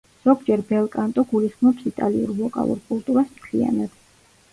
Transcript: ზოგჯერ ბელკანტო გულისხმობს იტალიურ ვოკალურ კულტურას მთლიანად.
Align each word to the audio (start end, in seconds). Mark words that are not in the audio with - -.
ზოგჯერ 0.27 0.61
ბელკანტო 0.69 1.23
გულისხმობს 1.33 1.85
იტალიურ 1.89 2.31
ვოკალურ 2.39 2.81
კულტურას 2.87 3.29
მთლიანად. 3.35 3.93